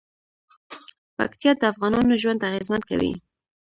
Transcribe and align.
پکتیا 1.17 1.51
د 1.57 1.61
افغانانو 1.71 2.19
ژوند 2.21 2.45
اغېزمن 2.49 2.81
کوي. 2.89 3.11